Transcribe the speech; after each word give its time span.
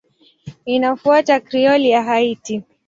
Inafuata 0.65 1.39
Krioli 1.39 1.89
ya 1.89 2.03
Haiti. 2.03 2.63